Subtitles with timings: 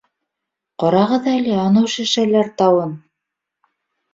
[0.83, 2.97] —Ҡарағыҙ әле, анау шешәләр тауын!